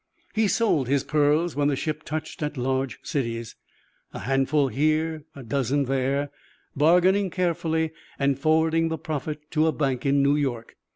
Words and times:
He 0.33 0.47
sold 0.47 0.87
his 0.87 1.03
pearls 1.03 1.55
when 1.55 1.67
the 1.67 1.75
ship 1.75 2.01
touched 2.01 2.41
at 2.41 2.57
large 2.57 2.97
cities 3.03 3.55
a 4.13 4.17
handful 4.17 4.67
here 4.69 5.13
and 5.35 5.35
a 5.35 5.43
dozen 5.43 5.85
there, 5.85 6.31
bargaining 6.75 7.29
carefully 7.29 7.91
and 8.17 8.39
forwarding 8.39 8.87
the 8.87 8.97
profit 8.97 9.41
to 9.51 9.67
a 9.67 9.71
bank 9.71 10.03
in 10.03 10.23
New 10.23 10.35
York. 10.35 10.75